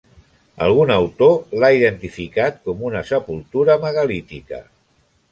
Algun 0.67 0.91
autor 0.93 1.35
l'ha 1.63 1.69
identificat 1.79 2.57
com 2.69 2.81
una 2.89 3.03
sepultura 3.09 3.75
megalítica. 3.85 4.63